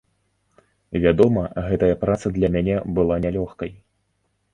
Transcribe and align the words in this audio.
Вядома, 1.03 1.43
гэтая 1.67 1.89
праца 2.05 2.31
для 2.37 2.49
мяне 2.57 2.75
была 2.97 3.15
нялёгкай. 3.27 3.71